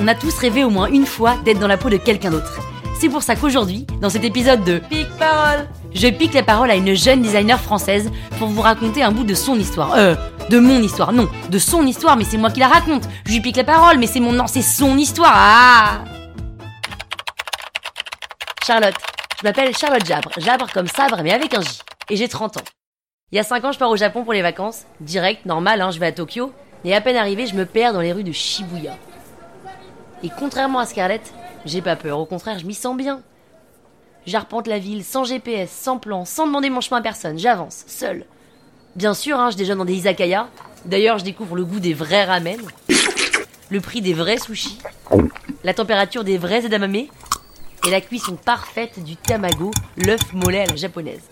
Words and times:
On 0.00 0.06
a 0.06 0.14
tous 0.14 0.38
rêvé 0.38 0.62
au 0.62 0.70
moins 0.70 0.86
une 0.86 1.06
fois 1.06 1.36
d'être 1.44 1.58
dans 1.58 1.66
la 1.66 1.76
peau 1.76 1.90
de 1.90 1.96
quelqu'un 1.96 2.30
d'autre. 2.30 2.60
C'est 3.00 3.08
pour 3.08 3.22
ça 3.22 3.34
qu'aujourd'hui, 3.34 3.86
dans 4.00 4.10
cet 4.10 4.24
épisode 4.24 4.62
de 4.64 4.78
Pic 4.78 5.08
parole, 5.18 5.68
je 5.94 6.08
pique 6.08 6.34
la 6.34 6.42
parole 6.42 6.70
à 6.70 6.76
une 6.76 6.94
jeune 6.94 7.22
designer 7.22 7.58
française 7.60 8.10
pour 8.38 8.48
vous 8.48 8.60
raconter 8.60 9.02
un 9.02 9.10
bout 9.10 9.24
de 9.24 9.34
son 9.34 9.56
histoire. 9.56 9.94
Euh, 9.94 10.14
de 10.50 10.58
mon 10.58 10.80
histoire, 10.80 11.12
non, 11.12 11.28
de 11.50 11.58
son 11.58 11.86
histoire, 11.86 12.16
mais 12.16 12.24
c'est 12.24 12.38
moi 12.38 12.50
qui 12.50 12.60
la 12.60 12.68
raconte. 12.68 13.08
Je 13.26 13.32
lui 13.32 13.40
pique 13.40 13.56
la 13.56 13.64
parole, 13.64 13.98
mais 13.98 14.06
c'est 14.06 14.20
mon 14.20 14.32
nom, 14.32 14.46
c'est 14.46 14.62
son 14.62 14.96
histoire. 14.96 15.32
Ah 15.34 16.04
Charlotte. 18.64 18.94
Je 19.40 19.46
m'appelle 19.46 19.76
Charlotte 19.76 20.04
Jabre. 20.04 20.30
Jabre 20.38 20.66
comme 20.72 20.88
sabre, 20.88 21.20
mais 21.22 21.32
avec 21.32 21.54
un 21.54 21.60
J. 21.60 21.80
Et 22.10 22.16
j'ai 22.16 22.28
30 22.28 22.58
ans. 22.58 22.64
Il 23.30 23.36
y 23.36 23.38
a 23.38 23.44
5 23.44 23.64
ans, 23.64 23.72
je 23.72 23.78
pars 23.78 23.90
au 23.90 23.96
Japon 23.96 24.24
pour 24.24 24.32
les 24.32 24.42
vacances. 24.42 24.84
Direct, 25.00 25.44
normal, 25.44 25.80
hein, 25.80 25.90
je 25.90 25.98
vais 25.98 26.06
à 26.06 26.12
Tokyo. 26.12 26.52
Et 26.84 26.94
à 26.94 27.00
peine 27.00 27.16
arrivé, 27.16 27.46
je 27.46 27.54
me 27.54 27.66
perds 27.66 27.92
dans 27.92 28.00
les 28.00 28.12
rues 28.12 28.24
de 28.24 28.32
Shibuya. 28.32 28.96
Et 30.22 30.30
contrairement 30.36 30.80
à 30.80 30.86
Scarlett, 30.86 31.32
j'ai 31.64 31.82
pas 31.82 31.96
peur. 31.96 32.18
Au 32.18 32.26
contraire, 32.26 32.58
je 32.58 32.66
m'y 32.66 32.74
sens 32.74 32.96
bien. 32.96 33.20
J'arpente 34.26 34.66
la 34.66 34.78
ville 34.78 35.04
sans 35.04 35.24
GPS, 35.24 35.70
sans 35.70 35.98
plan, 35.98 36.24
sans 36.24 36.46
demander 36.46 36.70
mon 36.70 36.80
chemin 36.80 36.98
à 36.98 37.02
personne. 37.02 37.38
J'avance, 37.38 37.84
seul. 37.86 38.26
Bien 38.96 39.14
sûr, 39.14 39.38
hein, 39.38 39.50
je 39.50 39.56
déjeune 39.56 39.78
dans 39.78 39.84
des 39.84 39.94
izakaya. 39.94 40.48
D'ailleurs, 40.84 41.18
je 41.18 41.24
découvre 41.24 41.56
le 41.56 41.64
goût 41.64 41.80
des 41.80 41.94
vrais 41.94 42.24
ramen, 42.24 42.60
le 43.70 43.80
prix 43.80 44.00
des 44.00 44.12
vrais 44.12 44.38
sushis, 44.38 44.78
la 45.64 45.74
température 45.74 46.24
des 46.24 46.38
vrais 46.38 46.64
edamame 46.64 46.94
et 46.96 47.90
la 47.90 48.00
cuisson 48.00 48.36
parfaite 48.36 49.02
du 49.02 49.16
tamago, 49.16 49.70
l'œuf 49.96 50.32
mollet 50.32 50.60
à 50.60 50.66
la 50.66 50.76
japonaise. 50.76 51.22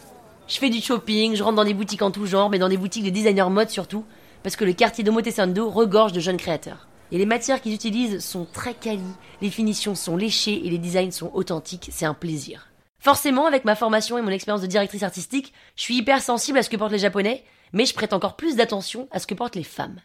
Je 0.49 0.59
fais 0.59 0.71
du 0.71 0.81
shopping, 0.81 1.35
je 1.35 1.43
rentre 1.43 1.57
dans 1.57 1.65
des 1.65 1.75
boutiques 1.75 2.03
en 2.03 2.11
tout 2.11 2.27
genre, 2.27 2.51
mais 2.51 2.59
dans 2.59 2.69
des 2.69 2.77
boutiques 2.77 3.05
de 3.05 3.11
designers 3.11 3.51
mode 3.51 3.71
surtout, 3.71 4.05
parce 4.43 4.55
que 4.55 4.65
le 4.65 4.73
quartier 4.73 5.03
d'Omotesando 5.03 5.69
regorge 5.69 6.13
de 6.13 6.21
jeunes 6.21 6.37
créateurs. 6.37 6.87
Et 7.13 7.19
les 7.19 7.27
matières 7.27 7.61
qu'ils 7.61 7.75
utilisent 7.75 8.25
sont 8.25 8.47
très 8.53 8.75
quali, 8.75 9.01
les 9.41 9.51
finitions 9.51 9.95
sont 9.95 10.17
léchées 10.17 10.67
et 10.67 10.71
les 10.71 10.79
designs 10.79 11.13
sont 11.13 11.31
authentiques, 11.35 11.89
c'est 11.93 12.07
un 12.07 12.15
plaisir. 12.15 12.69
Forcément, 12.99 13.47
avec 13.47 13.65
ma 13.65 13.77
formation 13.77 14.19
et 14.19 14.23
mon 14.23 14.31
expérience 14.31 14.63
de 14.63 14.67
directrice 14.67 15.05
artistique, 15.05 15.53
je 15.77 15.83
suis 15.83 15.97
hyper 15.97 16.21
sensible 16.21 16.59
à 16.59 16.63
ce 16.65 16.71
que 16.71 16.77
portent 16.77 16.93
les 16.93 16.99
Japonais, 16.99 17.45
mais 17.73 17.87
je 17.87 17.95
prête 17.95 18.13
encore 18.13 18.35
plus 18.35 18.57
d'attention 18.57 19.07
à 19.13 19.21
ce 19.21 19.27
que 19.29 19.35
portent 19.35 19.55
les 19.55 19.63
femmes. 19.63 20.01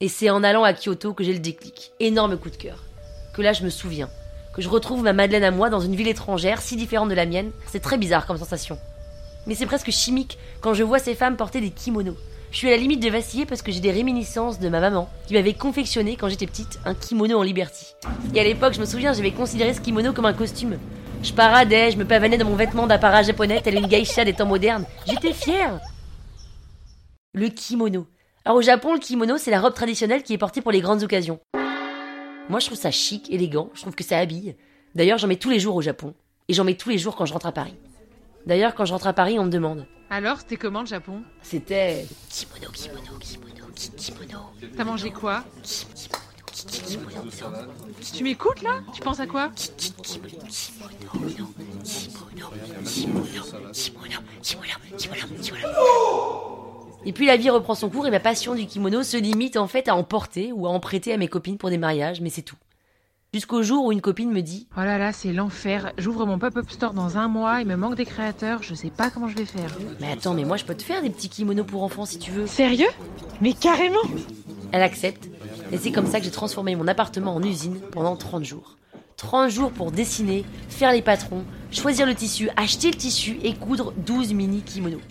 Et 0.00 0.08
c'est 0.08 0.30
en 0.30 0.42
allant 0.42 0.64
à 0.64 0.72
Kyoto 0.72 1.12
que 1.12 1.24
j'ai 1.24 1.34
le 1.34 1.38
déclic, 1.38 1.92
énorme 2.00 2.38
coup 2.38 2.50
de 2.50 2.56
cœur. 2.56 2.84
Que 3.34 3.42
là 3.42 3.52
je 3.52 3.64
me 3.64 3.70
souviens, 3.70 4.08
que 4.54 4.62
je 4.62 4.70
retrouve 4.70 5.02
ma 5.02 5.12
Madeleine 5.12 5.44
à 5.44 5.50
moi 5.50 5.68
dans 5.68 5.80
une 5.80 5.94
ville 5.94 6.08
étrangère 6.08 6.62
si 6.62 6.76
différente 6.76 7.10
de 7.10 7.14
la 7.14 7.26
mienne, 7.26 7.50
c'est 7.66 7.80
très 7.80 7.98
bizarre 7.98 8.26
comme 8.26 8.38
sensation. 8.38 8.78
Mais 9.46 9.54
c'est 9.54 9.66
presque 9.66 9.90
chimique 9.90 10.38
quand 10.62 10.72
je 10.72 10.82
vois 10.82 10.98
ces 10.98 11.14
femmes 11.14 11.36
porter 11.36 11.60
des 11.60 11.70
kimonos. 11.70 12.16
Je 12.56 12.60
suis 12.60 12.68
à 12.68 12.70
la 12.70 12.78
limite 12.78 13.02
de 13.02 13.10
vaciller 13.10 13.44
parce 13.44 13.60
que 13.60 13.70
j'ai 13.70 13.80
des 13.80 13.90
réminiscences 13.90 14.58
de 14.58 14.70
ma 14.70 14.80
maman 14.80 15.10
qui 15.26 15.34
m'avait 15.34 15.52
confectionné 15.52 16.16
quand 16.16 16.30
j'étais 16.30 16.46
petite 16.46 16.78
un 16.86 16.94
kimono 16.94 17.38
en 17.38 17.42
liberty. 17.42 17.84
Et 18.34 18.40
à 18.40 18.44
l'époque, 18.44 18.72
je 18.72 18.80
me 18.80 18.86
souviens, 18.86 19.12
j'avais 19.12 19.32
considéré 19.32 19.74
ce 19.74 19.82
kimono 19.82 20.14
comme 20.14 20.24
un 20.24 20.32
costume. 20.32 20.78
Je 21.22 21.34
paradais, 21.34 21.90
je 21.90 21.98
me 21.98 22.06
pavanais 22.06 22.38
dans 22.38 22.46
mon 22.46 22.56
vêtement 22.56 22.86
d'apparat 22.86 23.24
japonais 23.24 23.60
telle 23.60 23.74
une 23.74 23.86
geisha 23.86 24.24
des 24.24 24.32
temps 24.32 24.46
modernes. 24.46 24.86
J'étais 25.06 25.34
fière. 25.34 25.80
Le 27.34 27.50
kimono. 27.50 28.06
Alors 28.46 28.56
au 28.56 28.62
Japon, 28.62 28.94
le 28.94 29.00
kimono, 29.00 29.36
c'est 29.36 29.50
la 29.50 29.60
robe 29.60 29.74
traditionnelle 29.74 30.22
qui 30.22 30.32
est 30.32 30.38
portée 30.38 30.62
pour 30.62 30.72
les 30.72 30.80
grandes 30.80 31.02
occasions. 31.02 31.40
Moi, 32.48 32.58
je 32.60 32.64
trouve 32.64 32.78
ça 32.78 32.90
chic, 32.90 33.30
élégant, 33.30 33.68
je 33.74 33.82
trouve 33.82 33.94
que 33.94 34.02
ça 34.02 34.16
habille. 34.16 34.56
D'ailleurs, 34.94 35.18
j'en 35.18 35.28
mets 35.28 35.36
tous 35.36 35.50
les 35.50 35.60
jours 35.60 35.76
au 35.76 35.82
Japon. 35.82 36.14
Et 36.48 36.54
j'en 36.54 36.64
mets 36.64 36.72
tous 36.72 36.88
les 36.88 36.96
jours 36.96 37.16
quand 37.16 37.26
je 37.26 37.34
rentre 37.34 37.44
à 37.44 37.52
Paris. 37.52 37.74
D'ailleurs, 38.46 38.74
quand 38.74 38.84
je 38.84 38.92
rentre 38.92 39.06
à 39.06 39.12
Paris, 39.12 39.38
on 39.38 39.44
me 39.44 39.50
demande. 39.50 39.86
Alors, 40.08 40.38
c'était 40.38 40.56
comment 40.56 40.80
le 40.80 40.86
Japon? 40.86 41.22
C'était 41.42 42.06
kimono, 42.28 42.70
kimono, 42.72 43.18
kimono, 43.18 43.66
ki- 43.74 43.90
kimono, 43.96 44.38
T'as 44.76 44.84
mangé 44.84 45.10
quoi? 45.10 45.42
Ki- 45.64 45.86
kimono, 45.94 46.16
ki- 46.52 46.66
ki- 46.66 46.82
kimono, 46.82 47.30
Tu 48.14 48.22
m'écoutes 48.22 48.62
là? 48.62 48.80
Tu 48.94 49.00
penses 49.02 49.18
à 49.18 49.26
quoi? 49.26 49.48
Ki- 49.56 49.70
ki- 49.76 49.92
kimono, 50.00 50.30
kimono, 50.30 50.88
kimono, 51.02 51.50
kimono, 51.84 52.50
kimono, 52.84 53.72
kimono, 53.72 54.76
kimono, 54.96 55.42
kimono. 55.42 55.68
Et 57.04 57.12
puis 57.12 57.26
la 57.26 57.36
vie 57.36 57.50
reprend 57.50 57.74
son 57.76 57.88
cours 57.88 58.06
et 58.06 58.10
ma 58.10 58.18
passion 58.20 58.54
du 58.54 58.66
kimono 58.66 59.02
se 59.04 59.16
limite 59.16 59.56
en 59.56 59.68
fait 59.68 59.86
à 59.88 59.94
en 59.94 60.02
porter 60.02 60.52
ou 60.52 60.66
à 60.66 60.70
en 60.70 60.80
prêter 60.80 61.12
à 61.12 61.16
mes 61.16 61.28
copines 61.28 61.56
pour 61.58 61.70
des 61.70 61.78
mariages, 61.78 62.20
mais 62.20 62.30
c'est 62.30 62.42
tout. 62.42 62.56
Jusqu'au 63.36 63.62
jour 63.62 63.84
où 63.84 63.92
une 63.92 64.00
copine 64.00 64.32
me 64.32 64.40
dit 64.40 64.66
Oh 64.78 64.80
là 64.80 64.96
là, 64.96 65.12
c'est 65.12 65.30
l'enfer. 65.30 65.92
J'ouvre 65.98 66.24
mon 66.24 66.38
pop-up 66.38 66.70
store 66.70 66.94
dans 66.94 67.18
un 67.18 67.28
mois, 67.28 67.60
il 67.60 67.66
me 67.66 67.76
manque 67.76 67.94
des 67.94 68.06
créateurs, 68.06 68.62
je 68.62 68.74
sais 68.74 68.88
pas 68.88 69.10
comment 69.10 69.28
je 69.28 69.36
vais 69.36 69.44
faire. 69.44 69.76
Mais 70.00 70.10
attends, 70.10 70.32
mais 70.32 70.46
moi 70.46 70.56
je 70.56 70.64
peux 70.64 70.74
te 70.74 70.82
faire 70.82 71.02
des 71.02 71.10
petits 71.10 71.28
kimonos 71.28 71.66
pour 71.66 71.82
enfants 71.82 72.06
si 72.06 72.18
tu 72.18 72.30
veux. 72.30 72.46
Sérieux? 72.46 72.88
Mais 73.42 73.52
carrément 73.52 74.00
Elle 74.72 74.80
accepte. 74.80 75.28
Et 75.70 75.76
c'est 75.76 75.92
comme 75.92 76.06
ça 76.06 76.18
que 76.18 76.24
j'ai 76.24 76.30
transformé 76.30 76.76
mon 76.76 76.88
appartement 76.88 77.34
en 77.34 77.42
usine 77.42 77.78
pendant 77.92 78.16
30 78.16 78.42
jours. 78.42 78.78
30 79.18 79.50
jours 79.50 79.70
pour 79.70 79.92
dessiner, 79.92 80.46
faire 80.70 80.92
les 80.92 81.02
patrons, 81.02 81.44
choisir 81.70 82.06
le 82.06 82.14
tissu, 82.14 82.48
acheter 82.56 82.90
le 82.90 82.96
tissu 82.96 83.38
et 83.42 83.52
coudre 83.52 83.92
12 83.98 84.32
mini 84.32 84.62
kimonos. 84.62 85.02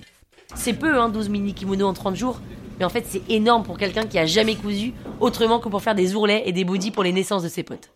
C'est 0.56 0.74
peu, 0.74 1.00
hein, 1.00 1.09
12 1.09 1.30
mini 1.30 1.53
kimonos 1.53 1.90
en 1.90 1.94
30 1.94 2.16
jours, 2.16 2.41
mais 2.80 2.85
en 2.85 2.90
fait 2.90 3.06
c'est 3.08 3.22
énorme 3.30 3.62
pour 3.62 3.78
quelqu'un 3.78 4.08
qui 4.08 4.18
a 4.18 4.25
jamais 4.25 4.56
cousu 4.56 4.96
autrement 5.19 5.59
que 5.59 5.69
pour 5.69 5.84
faire 5.84 5.94
des 5.94 6.16
ourlets 6.16 6.41
et 6.47 6.53
des 6.53 6.64
bodys 6.64 6.90
pour 6.90 7.03
les 7.03 7.14
naissances 7.14 7.44
de 7.44 7.50
ses 7.50 7.62
potes. 7.62 7.91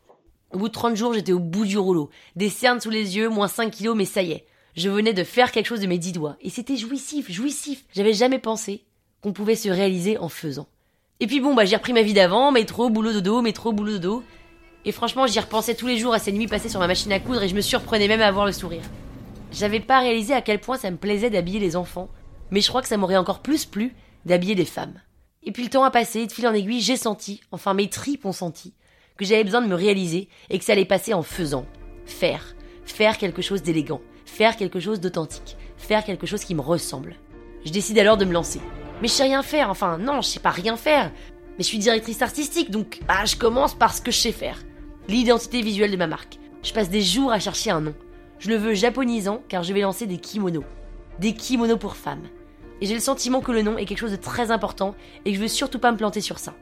Au 0.51 0.57
bout 0.57 0.67
de 0.67 0.73
30 0.73 0.95
jours, 0.95 1.13
j'étais 1.13 1.31
au 1.31 1.39
bout 1.39 1.65
du 1.65 1.77
rouleau. 1.77 2.09
Des 2.35 2.49
cernes 2.49 2.79
sous 2.79 2.89
les 2.89 3.17
yeux, 3.17 3.29
moins 3.29 3.47
5 3.47 3.71
kilos, 3.71 3.95
mais 3.95 4.05
ça 4.05 4.23
y 4.23 4.31
est. 4.31 4.45
Je 4.75 4.89
venais 4.89 5.13
de 5.13 5.23
faire 5.23 5.51
quelque 5.51 5.67
chose 5.67 5.81
de 5.81 5.87
mes 5.87 5.97
10 5.97 6.13
doigts. 6.13 6.37
Et 6.41 6.49
c'était 6.49 6.77
jouissif, 6.77 7.31
jouissif. 7.31 7.85
J'avais 7.93 8.13
jamais 8.13 8.39
pensé 8.39 8.85
qu'on 9.21 9.33
pouvait 9.33 9.55
se 9.55 9.69
réaliser 9.69 10.17
en 10.17 10.29
faisant. 10.29 10.67
Et 11.19 11.27
puis 11.27 11.41
bon, 11.41 11.53
bah 11.53 11.65
j'ai 11.65 11.75
repris 11.75 11.93
ma 11.93 12.01
vie 12.01 12.13
d'avant, 12.13 12.51
métro, 12.51 12.89
boulot 12.89 13.13
dodo, 13.13 13.41
métro, 13.41 13.73
boulot 13.73 13.93
dodo. 13.93 14.23
Et 14.85 14.91
franchement, 14.91 15.27
j'y 15.27 15.39
repensais 15.39 15.75
tous 15.75 15.87
les 15.87 15.97
jours 15.97 16.13
à 16.13 16.19
ces 16.19 16.31
nuits 16.31 16.47
passées 16.47 16.69
sur 16.69 16.79
ma 16.79 16.87
machine 16.87 17.11
à 17.11 17.19
coudre 17.19 17.43
et 17.43 17.49
je 17.49 17.55
me 17.55 17.61
surprenais 17.61 18.07
même 18.07 18.21
à 18.21 18.27
avoir 18.27 18.45
le 18.45 18.53
sourire. 18.53 18.83
J'avais 19.51 19.81
pas 19.81 19.99
réalisé 19.99 20.33
à 20.33 20.41
quel 20.41 20.59
point 20.59 20.77
ça 20.77 20.89
me 20.89 20.97
plaisait 20.97 21.29
d'habiller 21.29 21.59
les 21.59 21.75
enfants, 21.75 22.09
mais 22.51 22.61
je 22.61 22.69
crois 22.69 22.81
que 22.81 22.87
ça 22.87 22.97
m'aurait 22.97 23.17
encore 23.17 23.41
plus 23.41 23.65
plu 23.65 23.95
d'habiller 24.25 24.55
des 24.55 24.65
femmes. 24.65 25.01
Et 25.43 25.51
puis 25.51 25.63
le 25.63 25.69
temps 25.69 25.83
a 25.83 25.91
passé, 25.91 26.25
de 26.25 26.31
fil 26.31 26.47
en 26.47 26.53
aiguille, 26.53 26.81
j'ai 26.81 26.97
senti, 26.97 27.41
enfin 27.51 27.73
mes 27.73 27.89
tripes 27.89 28.25
ont 28.25 28.31
senti, 28.31 28.73
que 29.19 29.25
j'avais 29.25 29.43
besoin 29.43 29.61
de 29.61 29.67
me 29.67 29.75
réaliser 29.75 30.29
et 30.49 30.57
que 30.57 30.63
ça 30.63 30.71
allait 30.71 30.85
passer 30.85 31.13
en 31.13 31.23
faisant. 31.23 31.65
Faire. 32.05 32.55
Faire 32.85 33.17
quelque 33.17 33.41
chose 33.41 33.61
d'élégant. 33.61 34.01
Faire 34.25 34.55
quelque 34.55 34.79
chose 34.79 35.01
d'authentique. 35.01 35.57
Faire 35.77 36.05
quelque 36.05 36.25
chose 36.25 36.45
qui 36.45 36.55
me 36.55 36.61
ressemble. 36.61 37.15
Je 37.65 37.71
décide 37.71 37.99
alors 37.99 38.15
de 38.15 38.23
me 38.23 38.31
lancer. 38.31 38.61
Mais 39.01 39.09
je 39.09 39.13
sais 39.13 39.23
rien 39.23 39.43
faire, 39.43 39.69
enfin 39.69 39.97
non, 39.97 40.21
je 40.21 40.27
sais 40.27 40.39
pas 40.39 40.51
rien 40.51 40.77
faire. 40.77 41.11
Mais 41.57 41.63
je 41.63 41.67
suis 41.67 41.77
directrice 41.77 42.21
artistique, 42.21 42.71
donc 42.71 43.01
bah, 43.07 43.25
je 43.25 43.35
commence 43.35 43.73
par 43.73 43.93
ce 43.93 44.01
que 44.01 44.11
je 44.11 44.19
sais 44.19 44.31
faire. 44.31 44.63
L'identité 45.09 45.61
visuelle 45.61 45.91
de 45.91 45.97
ma 45.97 46.07
marque. 46.07 46.39
Je 46.63 46.71
passe 46.71 46.89
des 46.89 47.01
jours 47.01 47.33
à 47.33 47.39
chercher 47.39 47.71
un 47.71 47.81
nom. 47.81 47.95
Je 48.39 48.49
le 48.49 48.55
veux 48.55 48.73
japonisant 48.73 49.43
car 49.49 49.63
je 49.63 49.73
vais 49.73 49.81
lancer 49.81 50.07
des 50.07 50.17
kimonos. 50.17 50.63
Des 51.19 51.33
kimonos 51.33 51.77
pour 51.77 51.97
femmes. 51.97 52.27
Et 52.79 52.85
j'ai 52.85 52.93
le 52.93 53.01
sentiment 53.01 53.41
que 53.41 53.51
le 53.51 53.63
nom 53.63 53.77
est 53.77 53.83
quelque 53.83 53.99
chose 53.99 54.11
de 54.11 54.15
très 54.15 54.51
important 54.51 54.95
et 55.25 55.31
que 55.31 55.35
je 55.35 55.41
veux 55.41 55.49
surtout 55.49 55.79
pas 55.79 55.91
me 55.91 55.97
planter 55.97 56.21
sur 56.21 56.39
ça. 56.39 56.55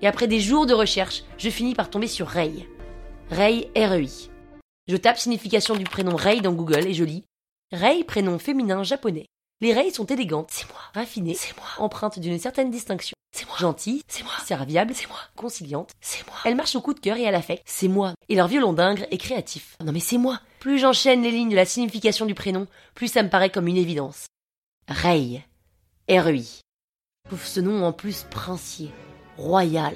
Et 0.00 0.06
après 0.06 0.28
des 0.28 0.40
jours 0.40 0.66
de 0.66 0.74
recherche, 0.74 1.24
je 1.38 1.50
finis 1.50 1.74
par 1.74 1.90
tomber 1.90 2.06
sur 2.06 2.28
Rei. 2.28 2.68
Rei, 3.30 3.70
R-E-I. 3.76 4.30
Je 4.86 4.96
tape 4.96 5.18
signification 5.18 5.76
du 5.76 5.84
prénom 5.84 6.16
Rei 6.16 6.40
dans 6.40 6.52
Google 6.52 6.86
et 6.86 6.94
je 6.94 7.04
lis 7.04 7.24
Rei, 7.72 8.04
prénom 8.04 8.38
féminin 8.38 8.82
japonais. 8.82 9.26
Les 9.60 9.74
Rei 9.74 9.90
sont 9.90 10.06
élégantes, 10.06 10.50
c'est 10.52 10.68
moi. 10.68 10.80
Raffinées, 10.94 11.34
c'est 11.34 11.56
moi. 11.56 11.66
Empreintes 11.78 12.20
d'une 12.20 12.38
certaine 12.38 12.70
distinction, 12.70 13.16
c'est 13.32 13.44
moi. 13.46 13.56
Gentilles, 13.58 14.02
c'est 14.06 14.22
moi. 14.22 14.32
Serviables, 14.44 14.94
c'est 14.94 15.08
moi. 15.08 15.18
Conciliantes, 15.34 15.90
c'est 16.00 16.24
moi. 16.28 16.36
Elles 16.44 16.54
marchent 16.54 16.76
au 16.76 16.80
coup 16.80 16.94
de 16.94 17.00
cœur 17.00 17.16
et 17.16 17.26
à 17.26 17.32
l'affect, 17.32 17.64
c'est 17.66 17.88
moi. 17.88 18.14
Et 18.28 18.36
leur 18.36 18.46
violon 18.46 18.72
d'ingre 18.72 19.04
est 19.10 19.18
créatif. 19.18 19.76
Non 19.84 19.92
mais 19.92 20.00
c'est 20.00 20.16
moi. 20.16 20.40
Plus 20.60 20.78
j'enchaîne 20.78 21.22
les 21.22 21.32
lignes 21.32 21.50
de 21.50 21.56
la 21.56 21.64
signification 21.64 22.24
du 22.24 22.34
prénom, 22.34 22.68
plus 22.94 23.08
ça 23.08 23.24
me 23.24 23.30
paraît 23.30 23.50
comme 23.50 23.66
une 23.66 23.76
évidence. 23.76 24.26
Rei. 24.88 25.44
R-E-I. 26.08 26.60
Pouf, 27.28 27.44
ce 27.44 27.60
nom 27.60 27.84
en 27.84 27.92
plus 27.92 28.26
princier, 28.30 28.90
royal, 29.38 29.94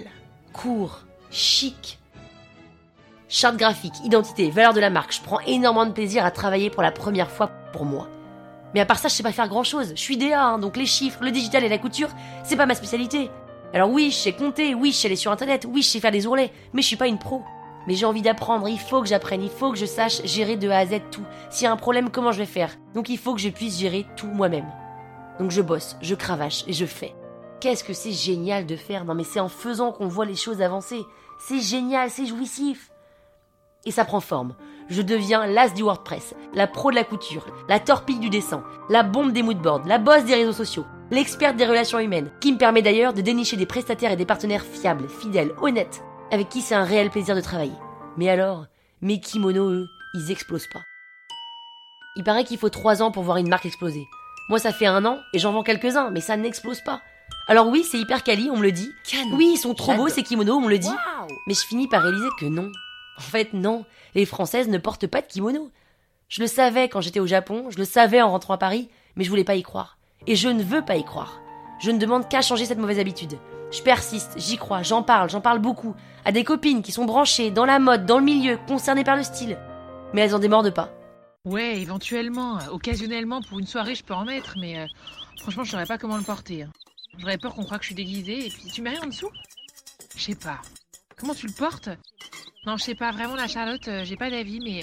court, 0.53 1.01
chic. 1.33 1.99
Charte 3.29 3.57
graphique, 3.57 3.95
identité, 4.05 4.51
valeur 4.51 4.73
de 4.73 4.79
la 4.79 4.89
marque, 4.89 5.13
je 5.13 5.21
prends 5.21 5.41
énormément 5.41 5.87
de 5.87 5.93
plaisir 5.93 6.25
à 6.25 6.31
travailler 6.31 6.71
pour 6.71 6.83
la 6.83 6.93
première 6.93 7.31
fois 7.31 7.49
pour 7.73 7.85
moi. 7.85 8.09
Mais 8.73 8.81
à 8.81 8.87
part 8.87 8.99
ça, 8.99 9.09
je 9.09 9.15
sais 9.15 9.23
pas 9.25 9.33
faire 9.33 9.49
grand 9.49 9.65
chose. 9.65 9.93
Je 9.97 10.01
suis 10.01 10.17
DA, 10.17 10.41
hein, 10.41 10.59
donc 10.59 10.77
les 10.77 10.87
chiffres, 10.87 11.25
le 11.25 11.33
digital 11.33 11.65
et 11.65 11.69
la 11.69 11.79
couture, 11.79 12.11
c'est 12.45 12.57
pas 12.57 12.67
ma 12.67 12.77
spécialité. 12.77 13.31
Alors 13.75 13.91
oui, 13.91 14.11
je 14.13 14.17
sais 14.17 14.33
compter, 14.33 14.77
oui, 14.77 14.93
je 14.93 14.97
sais 14.97 15.09
aller 15.09 15.17
sur 15.17 15.33
internet, 15.33 15.67
oui, 15.69 15.83
je 15.83 15.89
sais 15.89 16.01
faire 16.01 16.13
des 16.13 16.27
ourlets, 16.27 16.53
mais 16.73 16.83
je 16.83 16.87
suis 16.87 16.97
pas 16.97 17.09
une 17.09 17.19
pro. 17.19 17.43
Mais 17.89 17.95
j'ai 17.95 18.07
envie 18.07 18.23
d'apprendre, 18.23 18.69
il 18.69 18.79
faut 18.79 19.03
que 19.03 19.09
j'apprenne, 19.09 19.43
il 19.43 19.51
faut 19.51 19.73
que 19.73 19.79
je 19.79 19.87
sache 19.87 20.23
gérer 20.25 20.57
de 20.57 20.69
A 20.71 20.79
à 20.79 20.87
Z 20.87 21.01
tout. 21.11 21.25
S'il 21.51 21.65
y 21.65 21.67
a 21.67 21.73
un 21.73 21.77
problème, 21.77 22.11
comment 22.11 22.31
je 22.31 22.39
vais 22.39 22.47
faire? 22.47 22.71
Donc 22.95 23.09
il 23.09 23.19
faut 23.19 23.35
que 23.35 23.41
je 23.41 23.49
puisse 23.49 23.81
gérer 23.81 24.07
tout 24.15 24.29
moi-même. 24.29 24.71
Donc 25.41 25.51
je 25.51 25.63
bosse, 25.63 25.97
je 26.01 26.15
cravache 26.15 26.63
et 26.69 26.73
je 26.73 26.87
fais. 26.87 27.13
Qu'est-ce 27.63 27.85
que 27.85 27.93
c'est 27.93 28.11
génial 28.11 28.67
de 28.67 28.75
faire 28.75 29.05
Non 29.05 29.15
mais 29.15 29.23
c'est 29.23 29.39
en 29.39 29.49
faisant 29.49 29.93
qu'on 29.93 30.09
voit 30.09 30.25
les 30.25 30.35
choses 30.35 30.61
avancer. 30.63 31.07
C'est 31.39 31.61
génial, 31.61 32.11
c'est 32.11 32.27
jouissif. 32.27 32.91
Et 33.87 33.93
ça 33.93 34.05
prend 34.05 34.19
forme. 34.19 34.57
Je 34.89 35.01
deviens 35.01 35.47
l'as 35.47 35.73
du 35.73 35.85
WordPress, 35.85 36.35
la 36.55 36.67
pro 36.67 36.91
de 36.91 36.97
la 36.97 37.05
couture, 37.05 37.47
la 37.69 37.79
torpille 37.79 38.19
du 38.19 38.31
dessin, 38.31 38.65
la 38.89 39.05
bombe 39.05 39.31
des 39.31 39.45
moodboards, 39.45 39.87
la 39.87 39.99
bosse 39.99 40.25
des 40.25 40.35
réseaux 40.35 40.53
sociaux, 40.53 40.85
l'experte 41.13 41.55
des 41.55 41.65
relations 41.65 42.01
humaines, 42.01 42.33
qui 42.41 42.53
me 42.53 42.59
permet 42.59 42.83
d'ailleurs 42.83 43.13
de 43.13 43.21
dénicher 43.21 43.57
des 43.57 43.65
prestataires 43.65 44.11
et 44.11 44.17
des 44.17 44.27
partenaires 44.27 44.65
fiables, 44.65 45.09
fidèles, 45.09 45.55
honnêtes, 45.63 46.03
avec 46.33 46.49
qui 46.49 46.63
c'est 46.63 46.75
un 46.75 46.83
réel 46.83 47.11
plaisir 47.11 47.37
de 47.37 47.41
travailler. 47.41 47.79
Mais 48.17 48.29
alors, 48.29 48.67
mes 49.03 49.21
kimonos, 49.21 49.71
eux, 49.71 49.87
ils 50.15 50.33
explosent 50.33 50.69
pas. 50.73 50.83
Il 52.17 52.25
paraît 52.25 52.43
qu'il 52.43 52.59
faut 52.59 52.71
trois 52.71 53.03
ans 53.03 53.13
pour 53.13 53.23
voir 53.23 53.37
une 53.37 53.49
marque 53.49 53.67
exploser. 53.67 54.05
Moi, 54.49 54.59
ça 54.59 54.73
fait 54.73 54.87
un 54.87 55.05
an 55.05 55.21
et 55.33 55.39
j'en 55.39 55.53
vends 55.53 55.63
quelques-uns, 55.63 56.11
mais 56.11 56.21
ça 56.21 56.37
n'explose 56.37 56.81
pas. 56.81 57.01
Alors 57.49 57.69
oui, 57.69 57.85
c'est 57.89 57.99
hyper 57.99 58.23
quali, 58.23 58.51
on 58.51 58.57
me 58.57 58.63
le 58.63 58.73
dit. 58.73 58.91
Oui, 59.33 59.53
ils 59.55 59.59
sont 59.59 59.75
trop 59.75 59.95
beaux 59.95 60.09
ces 60.09 60.23
kimonos, 60.23 60.57
on 60.57 60.61
me 60.61 60.71
le 60.71 60.79
dit. 60.79 60.95
Mais 61.47 61.55
je 61.55 61.65
finis 61.67 61.89
par 61.89 62.03
réaliser 62.03 62.29
que 62.39 62.47
non. 62.47 62.71
En 63.19 63.21
fait, 63.21 63.53
non. 63.53 63.85
Les 64.15 64.27
Françaises 64.27 64.69
ne 64.69 64.79
portent 64.79 65.07
pas 65.07 65.21
de 65.21 65.27
kimono. 65.27 65.71
Je 66.29 66.41
le 66.41 66.47
savais 66.47 66.89
quand 66.89 67.01
j'étais 67.01 67.21
au 67.21 67.27
Japon, 67.27 67.67
je 67.71 67.79
le 67.79 67.85
savais 67.85 68.23
en 68.23 68.31
rentrant 68.31 68.55
à 68.55 68.59
Paris, 68.59 68.89
mais 69.17 69.25
je 69.25 69.31
voulais 69.31 69.45
pas 69.45 69.57
y 69.57 69.63
croire. 69.63 69.99
Et 70.27 70.37
je 70.37 70.49
ne 70.49 70.63
veux 70.63 70.83
pas 70.83 70.97
y 70.97 71.05
croire. 71.05 71.41
Je 71.81 71.91
ne 71.91 71.99
demande 71.99 72.29
qu'à 72.29 72.43
changer 72.43 72.65
cette 72.65 72.79
mauvaise 72.79 73.01
habitude. 73.01 73.39
Je 73.73 73.83
persiste, 73.83 74.35
j'y 74.37 74.57
crois, 74.57 74.83
j'en 74.83 75.03
parle, 75.03 75.31
j'en 75.31 75.41
parle 75.41 75.59
beaucoup. 75.59 75.95
À 76.25 76.33
des 76.33 76.45
copines 76.45 76.83
qui 76.83 76.93
sont 76.93 77.05
branchées 77.05 77.51
dans 77.51 77.65
la 77.65 77.79
mode, 77.79 78.07
dans 78.07 78.19
le 78.19 78.25
milieu, 78.25 78.59
concernées 78.69 79.05
par 79.05 79.17
le 79.17 79.25
style. 79.25 79.59
Mais 80.13 80.21
elles 80.21 80.35
en 80.35 80.39
démordent 80.39 80.73
pas. 80.75 80.91
Ouais, 81.45 81.81
éventuellement, 81.81 82.59
occasionnellement, 82.71 83.41
pour 83.43 83.59
une 83.59 83.67
soirée, 83.67 83.97
je 83.97 84.05
peux 84.05 84.15
en 84.15 84.25
mettre, 84.25 84.55
mais 84.61 84.79
euh, 84.79 84.87
franchement, 85.41 85.65
je 85.65 85.73
saurais 85.73 85.87
pas 85.87 85.99
comment 85.99 86.17
le 86.17 86.23
porter. 86.23 86.67
J'aurais 87.19 87.39
peur 87.39 87.55
qu'on 87.55 87.65
croie 87.65 87.79
que 87.79 87.85
je 87.85 87.89
suis 87.89 87.95
déguisée, 87.95 88.47
et 88.47 88.51
puis 88.51 88.71
tu 88.73 88.83
mets 88.83 88.91
rien 88.91 89.03
en 89.03 89.07
dessous? 89.07 89.31
Je 90.17 90.23
sais 90.23 90.35
pas. 90.35 90.61
Comment 91.17 91.35
tu 91.35 91.47
le 91.47 91.53
portes? 91.53 91.89
Non, 92.67 92.77
je 92.77 92.85
sais 92.85 92.95
pas, 92.95 93.11
vraiment, 93.11 93.35
la 93.35 93.49
Charlotte, 93.49 93.87
euh, 93.89 94.05
j'ai 94.05 94.17
pas 94.17 94.31
d'avis, 94.31 94.61
mais... 94.61 94.83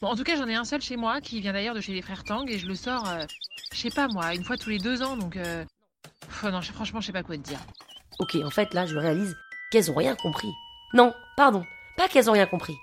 Bon, 0.00 0.08
en 0.08 0.16
tout 0.16 0.24
cas, 0.24 0.36
j'en 0.36 0.46
ai 0.46 0.54
un 0.54 0.64
seul 0.64 0.80
chez 0.80 0.96
moi, 0.96 1.20
qui 1.20 1.40
vient 1.40 1.52
d'ailleurs 1.52 1.74
de 1.74 1.80
chez 1.80 1.92
les 1.92 2.02
frères 2.02 2.22
Tang, 2.24 2.48
et 2.48 2.58
je 2.58 2.66
le 2.66 2.74
sors, 2.74 3.08
euh, 3.08 3.24
je 3.72 3.78
sais 3.78 3.90
pas 3.90 4.08
moi, 4.08 4.34
une 4.34 4.44
fois 4.44 4.56
tous 4.56 4.70
les 4.70 4.78
deux 4.78 5.02
ans, 5.02 5.16
donc... 5.16 5.36
Euh... 5.36 5.64
non, 6.44 6.62
franchement, 6.62 7.00
je 7.00 7.06
sais 7.06 7.12
pas 7.12 7.22
quoi 7.22 7.36
te 7.36 7.42
dire. 7.42 7.60
Ok, 8.18 8.36
en 8.36 8.50
fait, 8.50 8.72
là, 8.74 8.86
je 8.86 8.96
réalise 8.96 9.36
qu'elles 9.70 9.90
ont 9.90 9.94
rien 9.94 10.14
compris. 10.16 10.50
Non, 10.94 11.12
pardon, 11.36 11.64
pas 11.96 12.08
qu'elles 12.08 12.30
ont 12.30 12.34
rien 12.34 12.46
compris, 12.46 12.76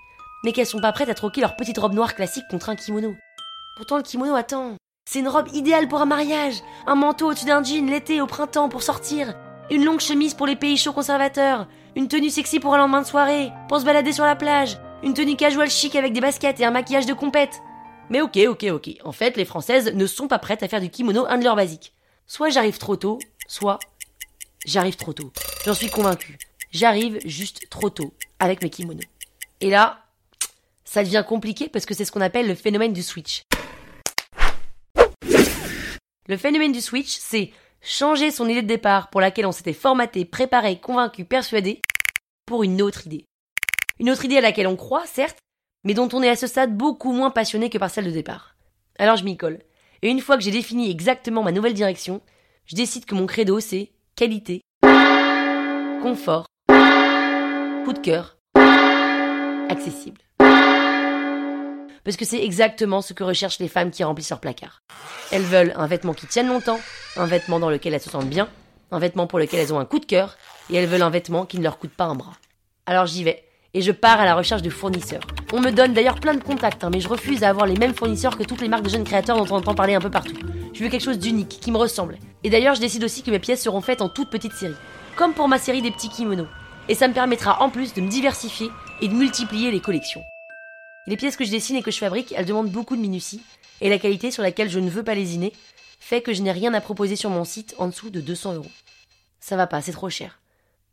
mais 0.44 0.52
qu'elles 0.52 0.66
sont 0.66 0.80
pas 0.80 0.92
prêtes 0.92 1.08
à 1.08 1.14
troquer 1.14 1.40
leur 1.40 1.56
petite 1.56 1.78
robe 1.78 1.94
noire 1.94 2.14
classique 2.14 2.44
contre 2.50 2.68
un 2.68 2.76
kimono. 2.76 3.16
Pourtant, 3.76 3.96
le 3.96 4.02
kimono, 4.02 4.34
attends, 4.34 4.76
c'est 5.08 5.20
une 5.20 5.28
robe 5.28 5.48
idéale 5.54 5.88
pour 5.88 6.00
un 6.00 6.06
mariage, 6.06 6.62
un 6.86 6.96
manteau 6.96 7.30
au-dessus 7.30 7.46
d'un 7.46 7.62
jean 7.62 7.88
l'été, 7.88 8.20
au 8.20 8.26
printemps, 8.26 8.68
pour 8.68 8.82
sortir, 8.82 9.34
une 9.70 9.84
longue 9.84 10.00
chemise 10.00 10.34
pour 10.34 10.46
les 10.46 10.56
pays 10.56 10.76
chauds 10.76 10.92
conservateurs, 10.92 11.68
une 11.94 12.08
tenue 12.08 12.28
sexy 12.28 12.58
pour 12.58 12.74
un 12.74 12.78
lendemain 12.78 13.02
de 13.02 13.06
soirée, 13.06 13.50
pour 13.68 13.80
se 13.80 13.84
balader 13.84 14.12
sur 14.12 14.24
la 14.24 14.36
plage, 14.36 14.78
une 15.04 15.14
tenue 15.14 15.36
casual 15.36 15.70
chic 15.70 15.94
avec 15.94 16.12
des 16.12 16.20
baskets 16.20 16.60
et 16.60 16.64
un 16.64 16.72
maquillage 16.72 17.06
de 17.06 17.14
compète. 17.14 17.62
Mais 18.10 18.20
ok, 18.20 18.36
ok, 18.48 18.66
ok. 18.72 18.90
En 19.04 19.12
fait, 19.12 19.36
les 19.36 19.44
Françaises 19.44 19.94
ne 19.94 20.06
sont 20.06 20.28
pas 20.28 20.38
prêtes 20.38 20.62
à 20.62 20.68
faire 20.68 20.80
du 20.80 20.90
kimono 20.90 21.24
un 21.28 21.38
de 21.38 21.44
leurs 21.44 21.56
basiques. 21.56 21.94
Soit 22.26 22.50
j'arrive 22.50 22.78
trop 22.78 22.96
tôt, 22.96 23.18
soit 23.46 23.78
j'arrive 24.64 24.96
trop 24.96 25.12
tôt. 25.12 25.32
J'en 25.64 25.74
suis 25.74 25.88
convaincue. 25.88 26.36
J'arrive 26.72 27.20
juste 27.24 27.70
trop 27.70 27.90
tôt 27.90 28.12
avec 28.40 28.62
mes 28.62 28.70
kimonos. 28.70 29.06
Et 29.60 29.70
là, 29.70 30.00
ça 30.84 31.02
devient 31.02 31.24
compliqué 31.26 31.68
parce 31.68 31.86
que 31.86 31.94
c'est 31.94 32.04
ce 32.04 32.12
qu'on 32.12 32.20
appelle 32.20 32.48
le 32.48 32.54
phénomène 32.54 32.92
du 32.92 33.02
switch. 33.02 33.44
Le 36.28 36.36
phénomène 36.36 36.72
du 36.72 36.80
switch, 36.80 37.16
c'est 37.20 37.52
changer 37.80 38.32
son 38.32 38.48
idée 38.48 38.62
de 38.62 38.66
départ 38.66 39.10
pour 39.10 39.20
laquelle 39.20 39.46
on 39.46 39.52
s'était 39.52 39.72
formaté, 39.72 40.24
préparé, 40.24 40.80
convaincu, 40.80 41.24
persuadé, 41.24 41.80
pour 42.46 42.64
une 42.64 42.82
autre 42.82 43.06
idée. 43.06 43.24
Une 44.00 44.10
autre 44.10 44.24
idée 44.24 44.38
à 44.38 44.40
laquelle 44.40 44.66
on 44.66 44.76
croit, 44.76 45.06
certes, 45.06 45.38
mais 45.84 45.94
dont 45.94 46.08
on 46.12 46.22
est 46.22 46.28
à 46.28 46.36
ce 46.36 46.48
stade 46.48 46.76
beaucoup 46.76 47.12
moins 47.12 47.30
passionné 47.30 47.70
que 47.70 47.78
par 47.78 47.90
celle 47.90 48.06
de 48.06 48.10
départ. 48.10 48.56
Alors 48.98 49.16
je 49.16 49.24
m'y 49.24 49.36
colle. 49.36 49.60
Et 50.02 50.08
une 50.08 50.20
fois 50.20 50.36
que 50.36 50.42
j'ai 50.42 50.50
défini 50.50 50.90
exactement 50.90 51.44
ma 51.44 51.52
nouvelle 51.52 51.74
direction, 51.74 52.20
je 52.66 52.74
décide 52.74 53.04
que 53.04 53.14
mon 53.14 53.26
credo 53.26 53.60
c'est 53.60 53.92
qualité, 54.16 54.62
confort, 56.02 56.46
coup 57.84 57.92
de 57.92 58.00
cœur, 58.02 58.36
accessible. 59.70 60.25
Parce 62.06 62.16
que 62.16 62.24
c'est 62.24 62.40
exactement 62.40 63.02
ce 63.02 63.12
que 63.12 63.24
recherchent 63.24 63.58
les 63.58 63.66
femmes 63.66 63.90
qui 63.90 64.04
remplissent 64.04 64.30
leur 64.30 64.38
placard. 64.38 64.80
Elles 65.32 65.42
veulent 65.42 65.72
un 65.74 65.88
vêtement 65.88 66.14
qui 66.14 66.28
tienne 66.28 66.46
longtemps, 66.46 66.78
un 67.16 67.26
vêtement 67.26 67.58
dans 67.58 67.68
lequel 67.68 67.94
elles 67.94 68.00
se 68.00 68.10
sentent 68.10 68.28
bien, 68.28 68.48
un 68.92 69.00
vêtement 69.00 69.26
pour 69.26 69.40
lequel 69.40 69.58
elles 69.58 69.74
ont 69.74 69.80
un 69.80 69.84
coup 69.84 69.98
de 69.98 70.06
cœur, 70.06 70.36
et 70.70 70.76
elles 70.76 70.86
veulent 70.86 71.02
un 71.02 71.10
vêtement 71.10 71.46
qui 71.46 71.58
ne 71.58 71.64
leur 71.64 71.80
coûte 71.80 71.90
pas 71.90 72.04
un 72.04 72.14
bras. 72.14 72.34
Alors 72.86 73.06
j'y 73.06 73.24
vais, 73.24 73.42
et 73.74 73.82
je 73.82 73.90
pars 73.90 74.20
à 74.20 74.24
la 74.24 74.36
recherche 74.36 74.62
de 74.62 74.70
fournisseurs. 74.70 75.24
On 75.52 75.58
me 75.58 75.72
donne 75.72 75.94
d'ailleurs 75.94 76.20
plein 76.20 76.34
de 76.34 76.44
contacts, 76.44 76.84
hein, 76.84 76.90
mais 76.92 77.00
je 77.00 77.08
refuse 77.08 77.42
à 77.42 77.48
avoir 77.48 77.66
les 77.66 77.74
mêmes 77.74 77.92
fournisseurs 77.92 78.38
que 78.38 78.44
toutes 78.44 78.60
les 78.60 78.68
marques 78.68 78.84
de 78.84 78.90
jeunes 78.90 79.02
créateurs 79.02 79.36
dont 79.36 79.52
on 79.52 79.58
entend 79.58 79.74
parler 79.74 79.96
un 79.96 80.00
peu 80.00 80.08
partout. 80.08 80.36
Je 80.74 80.84
veux 80.84 80.88
quelque 80.88 81.02
chose 81.02 81.18
d'unique, 81.18 81.58
qui 81.60 81.72
me 81.72 81.76
ressemble. 81.76 82.18
Et 82.44 82.50
d'ailleurs, 82.50 82.76
je 82.76 82.80
décide 82.80 83.02
aussi 83.02 83.24
que 83.24 83.32
mes 83.32 83.40
pièces 83.40 83.64
seront 83.64 83.80
faites 83.80 84.00
en 84.00 84.08
toute 84.08 84.30
petite 84.30 84.52
série, 84.52 84.76
comme 85.16 85.34
pour 85.34 85.48
ma 85.48 85.58
série 85.58 85.82
des 85.82 85.90
petits 85.90 86.08
kimonos. 86.08 86.46
Et 86.88 86.94
ça 86.94 87.08
me 87.08 87.14
permettra 87.14 87.60
en 87.62 87.68
plus 87.68 87.94
de 87.94 88.00
me 88.00 88.08
diversifier 88.08 88.70
et 89.00 89.08
de 89.08 89.14
multiplier 89.14 89.72
les 89.72 89.80
collections. 89.80 90.22
Les 91.08 91.16
pièces 91.16 91.36
que 91.36 91.44
je 91.44 91.50
dessine 91.50 91.76
et 91.76 91.82
que 91.82 91.92
je 91.92 91.98
fabrique, 91.98 92.34
elles 92.36 92.46
demandent 92.46 92.70
beaucoup 92.70 92.96
de 92.96 93.00
minutie, 93.00 93.40
et 93.80 93.88
la 93.88 93.98
qualité 93.98 94.30
sur 94.30 94.42
laquelle 94.42 94.68
je 94.68 94.80
ne 94.80 94.90
veux 94.90 95.04
pas 95.04 95.14
lésiner 95.14 95.52
fait 96.00 96.20
que 96.20 96.32
je 96.32 96.42
n'ai 96.42 96.52
rien 96.52 96.74
à 96.74 96.80
proposer 96.80 97.16
sur 97.16 97.30
mon 97.30 97.44
site 97.44 97.74
en 97.78 97.88
dessous 97.88 98.10
de 98.10 98.20
200 98.20 98.54
euros. 98.54 98.70
Ça 99.40 99.56
va 99.56 99.66
pas, 99.66 99.80
c'est 99.82 99.92
trop 99.92 100.10
cher. 100.10 100.40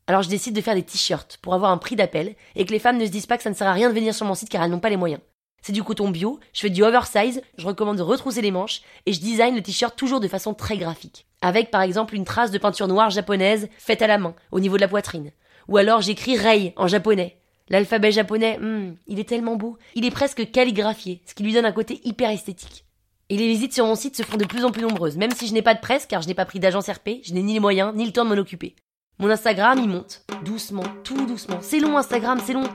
Alors 0.07 0.21
je 0.21 0.29
décide 0.29 0.55
de 0.55 0.61
faire 0.61 0.75
des 0.75 0.83
t-shirts 0.83 1.37
pour 1.41 1.53
avoir 1.53 1.71
un 1.71 1.77
prix 1.77 1.95
d'appel 1.95 2.35
et 2.55 2.65
que 2.65 2.71
les 2.71 2.79
femmes 2.79 2.97
ne 2.97 3.05
se 3.05 3.11
disent 3.11 3.25
pas 3.25 3.37
que 3.37 3.43
ça 3.43 3.49
ne 3.49 3.55
sert 3.55 3.67
à 3.67 3.73
rien 3.73 3.89
de 3.89 3.93
venir 3.93 4.13
sur 4.13 4.25
mon 4.25 4.35
site 4.35 4.49
car 4.49 4.63
elles 4.63 4.71
n'ont 4.71 4.79
pas 4.79 4.89
les 4.89 4.97
moyens. 4.97 5.21
C'est 5.61 5.71
du 5.71 5.83
coton 5.83 6.09
bio, 6.09 6.39
je 6.51 6.61
fais 6.61 6.69
du 6.69 6.83
oversize, 6.83 7.41
je 7.57 7.65
recommande 7.65 7.97
de 7.97 8.01
retrousser 8.01 8.41
les 8.41 8.51
manches 8.51 8.81
et 9.05 9.13
je 9.13 9.19
design 9.21 9.55
le 9.55 9.63
t-shirt 9.63 9.95
toujours 9.95 10.19
de 10.19 10.27
façon 10.27 10.53
très 10.53 10.77
graphique. 10.77 11.25
Avec 11.41 11.71
par 11.71 11.81
exemple 11.81 12.15
une 12.15 12.25
trace 12.25 12.51
de 12.51 12.57
peinture 12.57 12.87
noire 12.87 13.09
japonaise 13.09 13.69
faite 13.77 14.01
à 14.01 14.07
la 14.07 14.17
main, 14.17 14.35
au 14.51 14.59
niveau 14.59 14.75
de 14.75 14.81
la 14.81 14.87
poitrine. 14.89 15.31
Ou 15.69 15.77
alors 15.77 16.01
j'écris 16.01 16.37
Rei 16.37 16.73
en 16.75 16.87
japonais. 16.87 17.37
L'alphabet 17.69 18.11
japonais, 18.11 18.57
hmm, 18.59 18.95
il 19.07 19.19
est 19.19 19.27
tellement 19.27 19.55
beau, 19.55 19.77
il 19.95 20.05
est 20.05 20.11
presque 20.11 20.51
calligraphié, 20.51 21.21
ce 21.25 21.33
qui 21.33 21.43
lui 21.43 21.53
donne 21.53 21.65
un 21.65 21.71
côté 21.71 22.01
hyper 22.03 22.29
esthétique. 22.29 22.85
Et 23.29 23.37
les 23.37 23.47
visites 23.47 23.73
sur 23.73 23.85
mon 23.85 23.95
site 23.95 24.17
se 24.17 24.23
font 24.23 24.37
de 24.37 24.45
plus 24.45 24.65
en 24.65 24.71
plus 24.71 24.81
nombreuses, 24.81 25.17
même 25.17 25.31
si 25.31 25.47
je 25.47 25.53
n'ai 25.53 25.61
pas 25.61 25.73
de 25.73 25.79
presse 25.79 26.05
car 26.05 26.21
je 26.21 26.27
n'ai 26.27 26.33
pas 26.33 26.45
pris 26.45 26.59
d'agence 26.59 26.89
RP, 26.89 27.21
je 27.23 27.33
n'ai 27.33 27.41
ni 27.41 27.53
les 27.53 27.59
moyens 27.59 27.93
ni 27.95 28.05
le 28.05 28.11
temps 28.11 28.25
de 28.25 28.29
m'en 28.29 28.39
occuper. 28.39 28.75
Mon 29.19 29.29
Instagram, 29.29 29.79
il 29.81 29.87
monte. 29.87 30.25
Doucement, 30.43 30.83
tout 31.03 31.25
doucement. 31.25 31.59
C'est 31.61 31.79
long 31.79 31.97
Instagram, 31.97 32.39
c'est 32.43 32.53
long. 32.53 32.69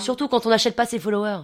Surtout 0.00 0.26
quand 0.26 0.44
on 0.44 0.50
n'achète 0.50 0.74
pas 0.74 0.86
ses 0.86 0.98
followers. 0.98 1.42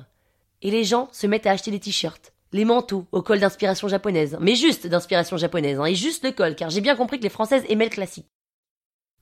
Et 0.62 0.70
les 0.70 0.84
gens 0.84 1.08
se 1.12 1.26
mettent 1.26 1.46
à 1.46 1.52
acheter 1.52 1.70
des 1.70 1.78
t-shirts, 1.78 2.32
les 2.52 2.64
manteaux 2.64 3.06
au 3.12 3.22
col 3.22 3.38
d'inspiration 3.38 3.86
japonaise. 3.86 4.36
Mais 4.40 4.56
juste 4.56 4.86
d'inspiration 4.86 5.36
japonaise, 5.36 5.78
hein, 5.78 5.84
et 5.84 5.94
juste 5.94 6.24
le 6.24 6.32
col, 6.32 6.56
car 6.56 6.68
j'ai 6.70 6.80
bien 6.80 6.96
compris 6.96 7.18
que 7.18 7.22
les 7.22 7.28
Françaises 7.28 7.64
aimaient 7.68 7.84
le 7.84 7.90
classique. 7.90 8.26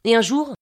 Et 0.04 0.16
un 0.16 0.22
jour... 0.22 0.55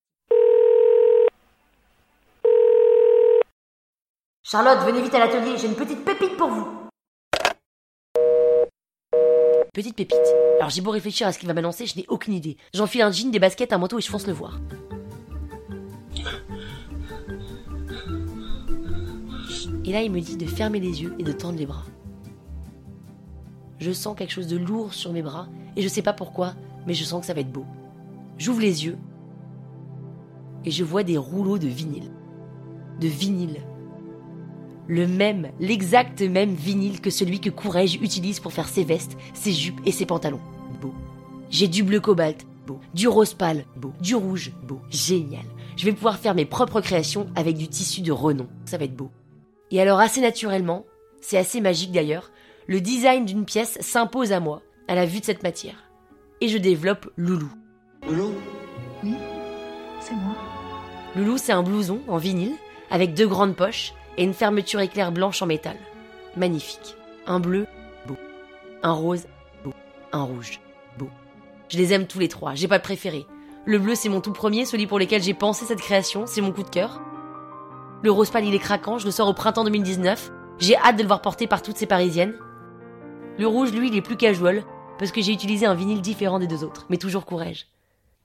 Charlotte, 4.46 4.84
venez 4.84 5.00
vite 5.00 5.14
à 5.14 5.20
l'atelier, 5.20 5.56
j'ai 5.56 5.66
une 5.66 5.74
petite 5.74 6.04
pépite 6.04 6.36
pour 6.36 6.50
vous. 6.50 6.68
Petite 9.72 9.96
pépite. 9.96 10.18
Alors 10.58 10.68
j'ai 10.68 10.82
beau 10.82 10.90
réfléchir 10.90 11.26
à 11.26 11.32
ce 11.32 11.38
qu'il 11.38 11.48
va 11.48 11.54
m'annoncer, 11.54 11.86
je 11.86 11.96
n'ai 11.96 12.04
aucune 12.08 12.34
idée. 12.34 12.58
J'enfile 12.74 13.00
un 13.00 13.10
jean, 13.10 13.30
des 13.30 13.38
baskets, 13.38 13.72
un 13.72 13.78
manteau 13.78 13.98
et 13.98 14.02
je 14.02 14.10
fonce 14.10 14.26
le 14.26 14.34
voir. 14.34 14.60
Et 19.86 19.92
là, 19.92 20.02
il 20.02 20.12
me 20.12 20.20
dit 20.20 20.36
de 20.36 20.44
fermer 20.44 20.78
les 20.78 21.02
yeux 21.02 21.14
et 21.18 21.22
de 21.22 21.32
tendre 21.32 21.58
les 21.58 21.66
bras. 21.66 21.84
Je 23.78 23.92
sens 23.92 24.14
quelque 24.14 24.32
chose 24.32 24.48
de 24.48 24.58
lourd 24.58 24.92
sur 24.92 25.10
mes 25.14 25.22
bras 25.22 25.48
et 25.74 25.80
je 25.80 25.88
sais 25.88 26.02
pas 26.02 26.12
pourquoi, 26.12 26.52
mais 26.86 26.92
je 26.92 27.04
sens 27.04 27.20
que 27.20 27.26
ça 27.26 27.32
va 27.32 27.40
être 27.40 27.50
beau. 27.50 27.64
J'ouvre 28.36 28.60
les 28.60 28.84
yeux 28.84 28.98
et 30.66 30.70
je 30.70 30.84
vois 30.84 31.02
des 31.02 31.16
rouleaux 31.16 31.56
de 31.56 31.68
vinyle. 31.68 32.10
De 33.00 33.08
vinyle 33.08 33.62
le 34.86 35.06
même, 35.06 35.50
l'exact 35.60 36.20
même 36.20 36.54
vinyle 36.54 37.00
que 37.00 37.10
celui 37.10 37.40
que 37.40 37.48
Courrèges 37.48 37.96
utilise 37.96 38.40
pour 38.40 38.52
faire 38.52 38.68
ses 38.68 38.84
vestes, 38.84 39.16
ses 39.32 39.52
jupes 39.52 39.80
et 39.86 39.92
ses 39.92 40.04
pantalons. 40.04 40.40
Beau. 40.80 40.92
J'ai 41.50 41.68
du 41.68 41.82
bleu 41.82 42.00
cobalt, 42.00 42.44
beau. 42.66 42.80
Du 42.92 43.08
rose 43.08 43.32
pâle, 43.32 43.64
beau. 43.76 43.92
Du 44.00 44.14
rouge, 44.14 44.52
beau. 44.62 44.80
Génial. 44.90 45.44
Je 45.76 45.86
vais 45.86 45.92
pouvoir 45.92 46.18
faire 46.18 46.34
mes 46.34 46.44
propres 46.44 46.80
créations 46.80 47.28
avec 47.34 47.56
du 47.56 47.68
tissu 47.68 48.02
de 48.02 48.12
renom. 48.12 48.46
Ça 48.66 48.76
va 48.76 48.84
être 48.84 48.96
beau. 48.96 49.10
Et 49.70 49.80
alors 49.80 50.00
assez 50.00 50.20
naturellement, 50.20 50.84
c'est 51.20 51.38
assez 51.38 51.60
magique 51.60 51.92
d'ailleurs, 51.92 52.30
le 52.66 52.80
design 52.80 53.24
d'une 53.24 53.46
pièce 53.46 53.78
s'impose 53.80 54.32
à 54.32 54.40
moi, 54.40 54.62
à 54.88 54.94
la 54.94 55.06
vue 55.06 55.20
de 55.20 55.24
cette 55.24 55.42
matière. 55.42 55.84
Et 56.40 56.48
je 56.48 56.58
développe 56.58 57.10
Loulou. 57.16 57.50
Loulou 58.06 58.34
C'est 60.00 60.14
moi. 60.14 60.36
Loulou, 61.16 61.38
c'est 61.38 61.52
un 61.52 61.62
blouson 61.62 62.00
en 62.08 62.18
vinyle, 62.18 62.54
avec 62.90 63.14
deux 63.14 63.26
grandes 63.26 63.56
poches 63.56 63.94
et 64.16 64.24
une 64.24 64.34
fermeture 64.34 64.80
éclair 64.80 65.12
blanche 65.12 65.42
en 65.42 65.46
métal. 65.46 65.76
Magnifique. 66.36 66.96
Un 67.26 67.40
bleu, 67.40 67.66
beau. 68.06 68.16
Un 68.82 68.92
rose, 68.92 69.26
beau. 69.64 69.72
Un 70.12 70.22
rouge, 70.22 70.60
beau. 70.98 71.08
Je 71.68 71.78
les 71.78 71.92
aime 71.92 72.06
tous 72.06 72.18
les 72.18 72.28
trois, 72.28 72.54
j'ai 72.54 72.68
pas 72.68 72.78
de 72.78 72.82
préféré. 72.82 73.26
Le 73.66 73.78
bleu, 73.78 73.94
c'est 73.94 74.10
mon 74.10 74.20
tout 74.20 74.32
premier, 74.32 74.66
celui 74.66 74.86
pour 74.86 74.98
lequel 74.98 75.22
j'ai 75.22 75.32
pensé 75.32 75.64
cette 75.64 75.80
création, 75.80 76.26
c'est 76.26 76.42
mon 76.42 76.52
coup 76.52 76.62
de 76.62 76.68
cœur. 76.68 77.00
Le 78.02 78.10
rose 78.10 78.30
pâle, 78.30 78.44
il 78.44 78.54
est 78.54 78.58
craquant, 78.58 78.98
je 78.98 79.06
le 79.06 79.10
sors 79.10 79.28
au 79.28 79.32
printemps 79.32 79.64
2019. 79.64 80.30
J'ai 80.58 80.76
hâte 80.76 80.96
de 80.96 81.02
le 81.02 81.08
voir 81.08 81.22
porter 81.22 81.46
par 81.46 81.62
toutes 81.62 81.78
ces 81.78 81.86
parisiennes. 81.86 82.34
Le 83.38 83.46
rouge, 83.46 83.72
lui, 83.72 83.88
il 83.88 83.96
est 83.96 84.02
plus 84.02 84.18
casual, 84.18 84.62
parce 84.98 85.10
que 85.10 85.22
j'ai 85.22 85.32
utilisé 85.32 85.64
un 85.64 85.74
vinyle 85.74 86.02
différent 86.02 86.38
des 86.38 86.46
deux 86.46 86.62
autres, 86.62 86.86
mais 86.90 86.98
toujours 86.98 87.24
courage. 87.24 87.66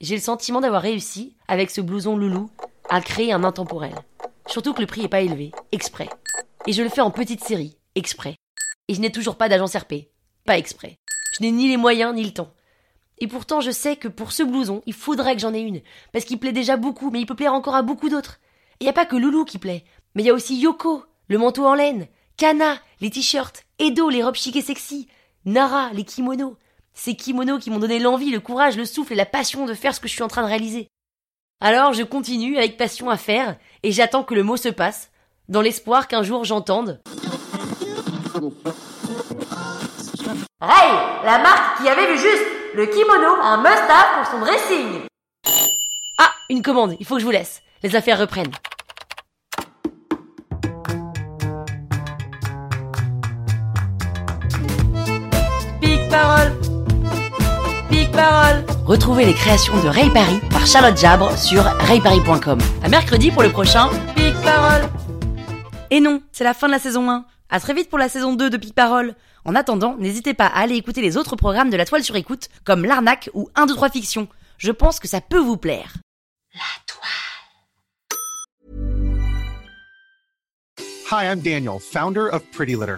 J'ai 0.02 0.16
le 0.16 0.22
sentiment 0.22 0.62
d'avoir 0.62 0.82
réussi, 0.82 1.36
avec 1.48 1.70
ce 1.72 1.82
blouson 1.82 2.18
loulou, 2.18 2.50
à 2.90 3.02
créer 3.02 3.32
un 3.32 3.44
intemporel. 3.44 3.96
Surtout 4.50 4.74
que 4.74 4.82
le 4.82 4.88
prix 4.88 5.04
est 5.04 5.10
pas 5.10 5.22
élevé, 5.22 5.52
exprès. 5.72 6.10
Et 6.66 6.74
je 6.74 6.82
le 6.82 6.90
fais 6.90 7.02
en 7.02 7.12
petite 7.12 7.44
série, 7.44 7.78
exprès. 7.94 8.36
Et 8.88 8.96
je 8.96 9.00
n'ai 9.00 9.12
toujours 9.12 9.36
pas 9.36 9.48
d'agence 9.48 9.76
RP, 9.76 10.10
pas 10.46 10.58
exprès. 10.58 10.98
Je 11.38 11.44
n'ai 11.44 11.52
ni 11.52 11.68
les 11.68 11.78
moyens 11.78 12.16
ni 12.16 12.24
le 12.24 12.34
temps. 12.34 12.52
Et 13.20 13.28
pourtant, 13.28 13.62
je 13.62 13.70
sais 13.70 13.96
que 13.96 14.08
pour 14.08 14.32
ce 14.32 14.42
blouson, 14.42 14.82
il 14.88 14.94
faudrait 14.94 15.36
que 15.36 15.42
j'en 15.42 15.54
ai 15.54 15.60
une, 15.60 15.82
parce 16.12 16.26
qu'il 16.26 16.40
plaît 16.40 16.52
déjà 16.52 16.78
beaucoup, 16.78 17.12
mais 17.12 17.20
il 17.20 17.28
peut 17.28 17.36
plaire 17.36 17.54
encore 17.54 17.76
à 17.76 17.84
beaucoup 17.84 18.10
d'autres. 18.10 18.40
Il 18.80 18.86
n'y 18.86 18.90
a 18.90 18.94
pas 18.94 19.06
que 19.06 19.16
Loulou 19.16 19.46
qui 19.46 19.60
plaît, 19.60 19.84
mais 20.16 20.24
il 20.24 20.26
y 20.26 20.30
a 20.32 20.34
aussi 20.34 20.58
Yoko, 20.58 21.04
le 21.28 21.38
manteau 21.38 21.68
en 21.68 21.76
laine, 21.76 22.08
Kana, 22.38 22.78
les 23.02 23.12
t-shirts, 23.12 23.64
Edo, 23.78 24.10
les 24.10 24.24
robes 24.24 24.36
chic 24.36 24.56
et 24.56 24.62
sexy, 24.62 25.08
Nara, 25.46 25.92
les 25.94 26.06
kimonos. 26.06 26.58
Ces 26.94 27.16
kimonos 27.16 27.60
qui 27.60 27.70
m'ont 27.70 27.80
donné 27.80 28.00
l'envie, 28.00 28.32
le 28.32 28.40
courage, 28.40 28.78
le 28.78 28.86
souffle 28.86 29.14
et 29.14 29.18
la 29.18 29.26
passion 29.26 29.66
de 29.66 29.74
faire 29.74 29.94
ce 29.94 30.00
que 30.00 30.08
je 30.08 30.14
suis 30.14 30.24
en 30.24 30.28
train 30.28 30.42
de 30.42 30.48
réaliser. 30.48 30.88
Alors 31.62 31.92
je 31.92 32.04
continue 32.04 32.58
avec 32.58 32.78
passion 32.78 33.10
à 33.10 33.18
faire, 33.18 33.58
et 33.84 33.92
j'attends 33.92 34.24
que 34.24 34.34
le 34.34 34.44
mot 34.44 34.56
se 34.56 34.70
passe, 34.70 35.12
dans 35.50 35.60
l'espoir 35.60 36.08
qu'un 36.08 36.24
jour 36.24 36.46
j'entende. 36.46 37.02
Ray, 40.62 40.92
la 41.26 41.40
marque 41.40 41.82
qui 41.82 41.90
avait 41.90 42.14
vu 42.14 42.18
juste 42.18 42.46
le 42.76 42.86
kimono, 42.86 43.42
un 43.42 43.58
must-have 43.58 44.16
pour 44.16 44.32
son 44.32 44.40
dressing. 44.40 45.02
Ah, 46.18 46.32
une 46.50 46.62
commande, 46.62 46.96
il 46.98 47.06
faut 47.06 47.16
que 47.16 47.20
je 47.20 47.26
vous 47.26 47.32
laisse. 47.32 47.62
Les 47.84 47.94
affaires 47.94 48.20
reprennent. 48.20 48.52
Big 55.82 56.10
Parole 56.10 56.54
Big 57.90 58.10
Parole 58.12 58.79
Retrouvez 58.90 59.24
les 59.28 59.36
créations 59.36 59.80
de 59.84 59.88
Ray 59.88 60.10
Paris 60.10 60.40
par 60.50 60.66
Charlotte 60.66 60.98
Jabre 60.98 61.38
sur 61.38 61.62
rayparis.com. 61.62 62.58
À 62.82 62.90
mercredi 62.90 63.30
pour 63.30 63.44
le 63.44 63.52
prochain 63.52 63.88
Big 64.16 64.34
Parole 64.44 64.90
Et 65.92 66.00
non, 66.00 66.24
c'est 66.32 66.44
la 66.44 66.56
fin 66.56 66.66
de 66.66 66.72
la 66.72 66.80
saison 66.80 67.08
1. 67.08 67.24
À 67.52 67.60
très 67.60 67.76
vite 67.76 67.88
pour 67.92 68.00
la 68.00 68.10
saison 68.10 68.34
2 68.34 68.50
de 68.50 68.58
Big 68.58 68.74
Parole. 68.74 69.14
En 69.46 69.54
attendant, 69.54 69.96
n'hésitez 70.00 70.34
pas 70.34 70.48
à 70.48 70.62
aller 70.62 70.74
écouter 70.74 71.04
les 71.04 71.18
autres 71.18 71.36
programmes 71.36 71.70
de 71.70 71.78
la 71.78 71.86
toile 71.86 72.04
sur 72.04 72.16
écoute, 72.16 72.48
comme 72.64 72.84
L'Arnaque 72.84 73.30
ou 73.36 73.48
1, 73.54 73.68
2, 73.68 73.76
3 73.76 73.92
Fiction. 73.92 74.28
Je 74.58 74.72
pense 74.72 75.00
que 75.00 75.08
ça 75.08 75.22
peut 75.22 75.38
vous 75.38 75.58
plaire. 75.58 75.94
Hi, 81.12 81.26
I'm 81.26 81.42
Daniel, 81.42 81.78
founder 81.80 82.28
of 82.32 82.42
Pretty 82.52 82.74
Litter. 82.76 82.98